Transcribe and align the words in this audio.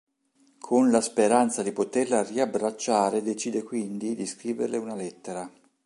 Con 0.59 0.89
la 0.89 0.99
speranza 0.99 1.61
di 1.61 1.71
poterla 1.73 2.23
riabbracciare 2.23 3.21
decide 3.21 3.61
quindi 3.61 4.15
di 4.15 4.25
scriverle 4.25 4.77
una 4.77 4.95
lettera. 4.95 5.47